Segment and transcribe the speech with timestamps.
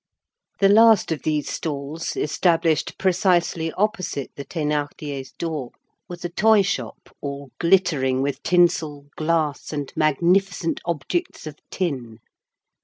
[0.59, 5.73] The last of these stalls, established precisely opposite the Thénardiers' door,
[6.09, 12.17] was a toy shop all glittering with tinsel, glass, and magnificent objects of tin.